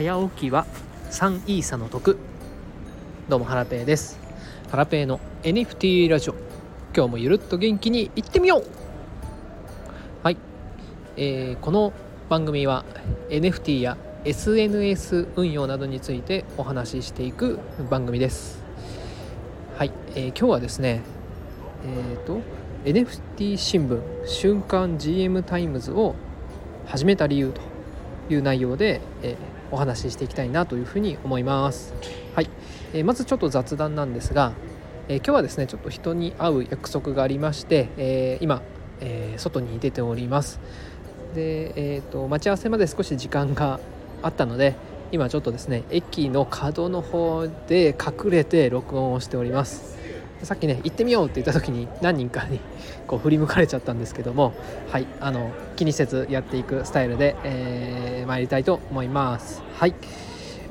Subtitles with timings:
[0.00, 0.66] 早起きは
[1.10, 2.16] 3イーサの得。
[3.28, 4.18] どうもハラペーです。
[4.70, 6.34] ハラペーの NFT ラジオ。
[6.96, 8.64] 今日もゆるっと元気にいってみよう。
[10.22, 10.38] はい、
[11.18, 11.92] えー、この
[12.30, 12.86] 番組は
[13.28, 17.58] NFT や SNS 運用などについてお話ししていく
[17.90, 18.64] 番組です。
[19.76, 21.02] はい、えー、今日はですね
[21.84, 22.40] えっ、ー、と
[22.86, 26.14] NFT 新聞瞬間 GM タイムズを
[26.86, 27.60] 始めた理由と
[28.32, 31.94] いう内容で、えー、お話ししていきたいなというふうに思います。
[32.34, 32.50] はい、
[32.92, 34.52] えー、まずちょっと雑談なんですが、
[35.08, 38.62] えー、今日はですねちょっと人に会う約束がありまして、え今、
[39.00, 40.60] え外に出ております。
[41.34, 43.80] で、えーと、待ち合わせまで少し時間が
[44.22, 44.74] あったので
[45.12, 49.98] 今ちょっとですね駅の角の方で隠れて録音をしております。
[50.42, 52.60] さっきね行ってみようって言った時に何人かに
[53.06, 54.54] こう振り向かれちゃったんですけども
[54.90, 59.62] はいあの気にせずやっていくスタイルで、えー、参りたいと思います。
[59.74, 59.94] はい。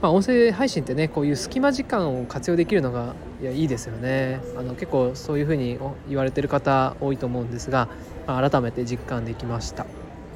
[0.02, 4.40] まあ、音声配信ってねこういう隙間時間を活用できるのがいやいいですよね。
[4.58, 5.78] あの結構そういうふうに
[6.08, 7.90] 言われてる方多いと思うんですが、
[8.26, 9.86] まあ、改めて実感できました。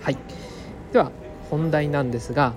[0.02, 0.18] はい。
[0.92, 1.12] では
[1.50, 2.54] 本題なんですが、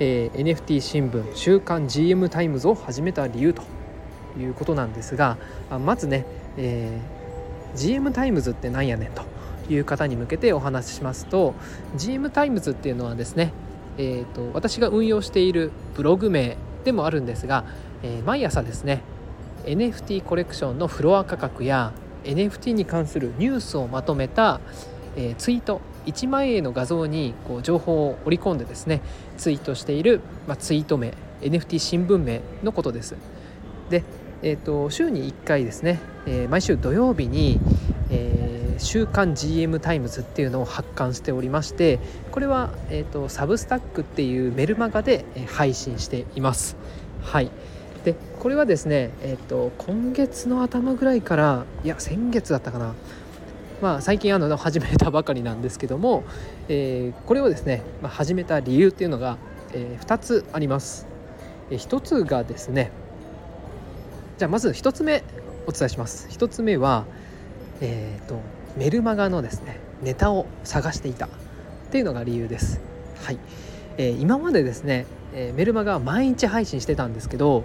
[0.00, 3.79] えー、NFT 新聞「週刊 GM タイムズ」を始めた理由と。
[4.38, 5.36] いうことなんですが
[5.84, 6.24] まずね、
[6.56, 9.22] えー、GM タイムズって何やねんと
[9.72, 11.54] いう方に向けてお話ししますと
[11.96, 13.52] GM タイムズっていうのはですね、
[13.98, 17.64] えーと、私が運用しているブログ名でもあるんですが、
[18.02, 19.02] えー、毎朝ですね
[19.64, 21.92] NFT コレクションのフロア価格や
[22.24, 24.60] NFT に関するニュースをまとめた、
[25.16, 29.02] えー、ツイート1枚の画像にこう情報を織り込んでですね
[29.36, 33.16] ツイートしている、まあ、ツイート名 NFT 新聞名のことです。
[33.88, 34.04] で
[34.42, 37.60] えーと、週に1回ですね、えー、毎週土曜日に、
[38.10, 41.98] えー、週刊 GM タイムズっていうのを発刊しておりまして
[42.30, 46.76] これは、えーと、 Substack っていうメルマガで配信しています。
[47.22, 47.50] はい
[48.04, 52.94] でこれはですね、えーと、今月の頭ぐらいからいや先月だったかな
[53.82, 56.24] まあ、最近あの始めたばかりなんですけども、
[56.68, 59.38] えー、これをですね、まあ、始めた理由っていうのが、
[59.72, 61.06] えー、2つあります。
[61.70, 62.90] えー、1つがですね
[64.40, 65.22] じゃあまず1つ目
[65.66, 66.26] お伝えします。
[66.30, 67.04] 1つ目は
[67.82, 68.40] えっ、ー、と
[68.74, 71.28] メルマガのですねネタを探していたっ
[71.90, 72.80] ていうのが理由です。
[73.22, 73.38] はい、
[73.98, 77.64] えー、今までですね、えー、メルマガは毎日配信してたんですけど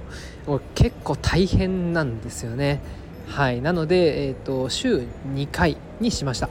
[0.73, 2.81] 結構大変なんですよね。
[3.29, 3.61] はい。
[3.61, 6.49] なので、えーと、週2回にしました。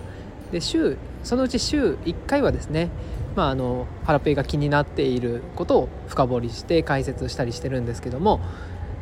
[0.53, 2.89] で週そのうち週1回はですね
[3.37, 8.41] まあ、あのハラペイが気になっていることを深掘りして解説したりしてるんですけども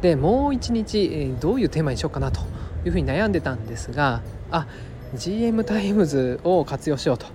[0.03, 2.41] でもう一日、どういうテーマにしようかなと
[2.85, 4.21] いうふうに悩んでたんですが
[4.51, 4.67] あ
[5.15, 7.27] GM タイムズを活用しようと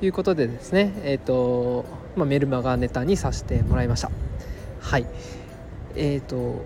[0.00, 1.84] いうことでですねえっ、ー、と、
[2.16, 4.10] まあ、メルマガネタにさせてもらいました。
[4.80, 5.06] はい。
[5.94, 6.62] え、ー、と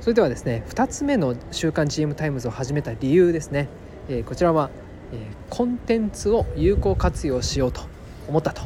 [0.00, 3.68] それではですね2つ目の「週刊 GM タイムズ」を始めた理由ですね、
[4.08, 4.70] えー、こちらは、
[5.12, 7.82] えコンテンツを有効活用しようと
[8.28, 8.62] 思ったと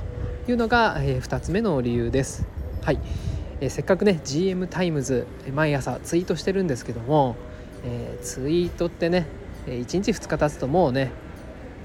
[0.49, 2.47] いうのが、え2つ目の理由です。
[2.82, 2.99] はい。
[3.62, 5.25] えー、せっかくね GM タイムズ
[5.55, 7.37] 毎朝ツイートしてるんですけども、
[7.84, 9.27] えー、ツイートってね
[9.67, 11.12] 1日2日経つともうね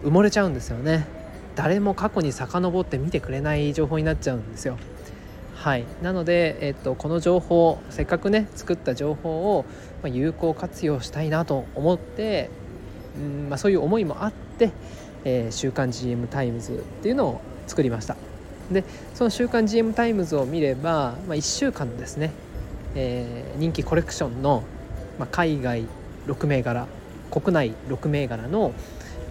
[0.03, 1.05] 埋もれちゃうんですよね。
[1.55, 4.77] 誰も過去に遡って見てくれない情報になっちゃうんですよ。
[5.55, 5.85] はい。
[6.03, 9.65] なので、えっと、この情報せっかくね作った情報を、
[10.03, 12.49] ま、有効活用したいなと思って、
[13.17, 14.71] うんまあ、そういう思いもあって
[15.25, 18.26] 「えー、週刊 GM タイムズ」っていうのを作りました。
[18.71, 18.83] で
[19.13, 22.31] その「週刊 GM タイムズ」を見れば、まあ、1週間のですね、
[22.95, 24.63] えー、人気コレクションの、
[25.19, 25.85] まあ、海外
[26.27, 26.87] 6銘柄
[27.31, 28.75] 国内6銘柄の、ま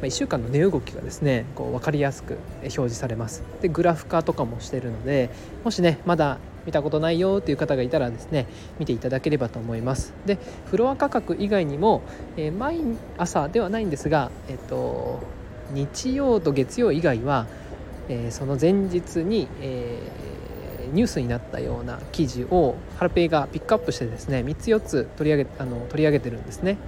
[0.03, 3.43] あ、1週間の値動きがですねこう分かりやすく表示されます。
[3.61, 5.31] でグラフ化とかもしてるので
[5.65, 8.47] もしねまだ見たことないよっていう方がいたらですね
[8.79, 10.13] 見ていただければと思います。
[10.27, 12.03] でフロア価格以外にも、
[12.37, 12.81] えー、毎
[13.17, 15.21] 朝ではないんですが、えっと、
[15.73, 17.47] 日曜と月曜以外は
[18.09, 26.79] えー、その前日に、えー、ニュースになったような記事をハラペイがピックアップしてですね3つ4つ取り上げあの取り上げてるんですね。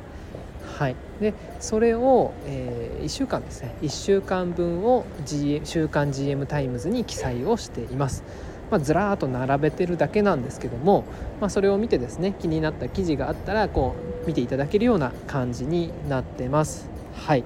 [0.79, 8.23] はい、でそれを、えー、1週間ですね1週間分を、G、週刊 GM タイムズに記載をしています。
[8.71, 11.05] まあ、ずらーっと並べてるだけなんですけども、
[11.41, 16.89] まあ、それを見てですね気になった記事があったらこう見ていただけるような感じになってます。
[17.15, 17.45] はい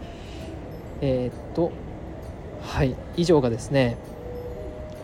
[1.01, 1.73] えー、っと
[2.63, 3.97] はい以上がですね、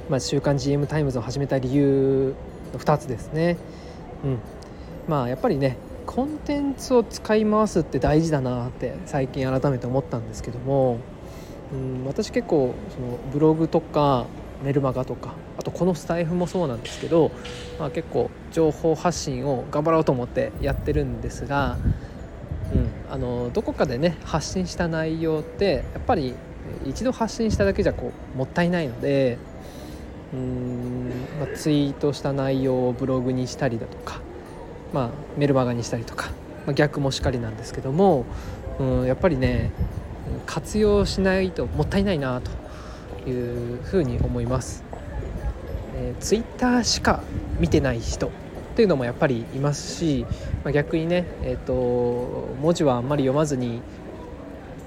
[0.08, 2.34] まあ、週刊 GM タイムズを始めた理由
[2.72, 3.56] の2つですね。
[4.24, 4.38] うん、
[5.06, 5.76] まあやっぱりね
[6.06, 10.98] コンテンツを使い回すって大事だなって最近改めて思ったんですけども、
[11.72, 14.26] うん、私結構そのブログとか
[14.64, 17.30] メルマガとかあとこのスタイフもそうなんですけど、
[17.78, 21.76] まあ、結構情報発信を頑張ろうと思ってやってるんですが、
[22.72, 26.34] うん、あのどこかでね発信した内容ってやっぱり
[26.86, 29.38] 一度発信しただけじゃこうもったいないので
[30.32, 31.08] うーん、
[31.40, 34.20] まあ、ツイートした内容をブログにしたりだとか、
[34.92, 36.30] まあ、メルマガにしたりとか、
[36.66, 38.26] まあ、逆もしかりなんですけども、
[38.78, 39.70] うん、やっぱりね
[40.46, 44.84] 活用しないともったいないなというふうに思います。
[45.96, 47.22] えー、ツイッターしか
[47.58, 48.30] 見てない人っ
[48.76, 50.24] ていうのもやっぱりいますし、
[50.62, 51.74] まあ、逆にね、えーと、
[52.62, 53.82] 文字はあんまり読まずに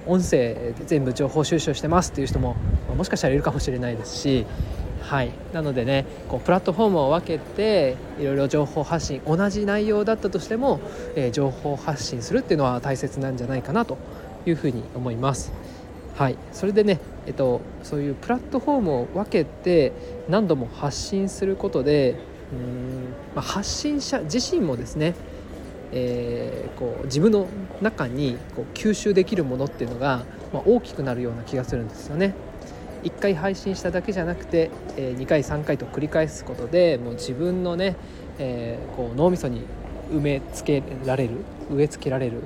[0.05, 2.55] 音声全部情報収集してますっていう人も、
[2.89, 4.45] ま、もしかしたらいるかもしれないですし、
[5.01, 10.79] はい、なのでねこうプラットフォームを分けていろいろ情報発信同じ内容だったとしても、
[11.15, 13.97] えー、情報発信するっていうのは大切なんじゃないかなと
[14.45, 15.51] いうふうに思います。
[16.15, 19.91] はい、それでね、えっと、そういうプラットフォームを分けて
[20.29, 22.15] 何度も発信することで
[22.51, 25.15] うん、まあ、発信者自身もですね、
[25.91, 27.47] えー、こう自分の
[27.81, 32.33] 中にこう吸収できるものっていうのが、まあ、大きくなるような気がするんですよね。
[33.03, 37.95] 1回配信しただけじゃなくて、えー、2回3回と繰り返すことでもう自分のね、
[38.37, 39.63] えー、こう脳みそに
[40.11, 41.37] 埋め付けられる
[41.71, 42.43] 植え付けられる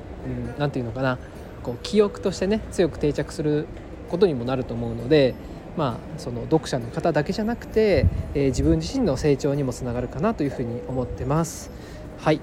[0.58, 1.18] 何、うん、て言うのかな
[1.62, 3.68] こう記憶としてね強く定着する
[4.10, 5.36] ことにもなると思うので、
[5.76, 11.72] まあ、その読者の方だけじゃなくて、えー、自分自身の成長にもつながるかなというふうに思ってます。
[12.18, 12.40] はい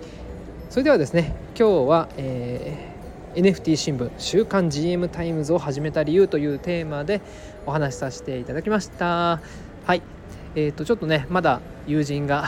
[0.73, 7.21] それではですね今日は、えー、NFT 新聞「週刊 GM タイムズ」を始めた理由というテーマで
[7.67, 9.43] お話しさせていただきました。
[9.85, 10.01] はい。
[10.55, 12.45] えーと、ちょっとねまだ友人が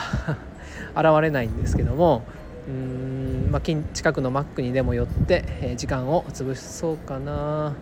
[0.97, 2.23] 現れないんですけども
[2.67, 7.75] うーん、まあ、近くのマックにでも寄って、えー、時間を潰そうかな。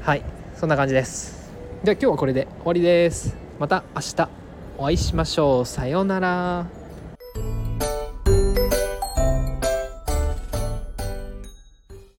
[0.00, 0.22] はい。
[0.56, 1.52] そんな感じです。
[1.84, 3.36] では今日はこれで終わりです。
[3.58, 4.28] また明日
[4.78, 5.66] お会いしましょう。
[5.66, 6.79] さようなら。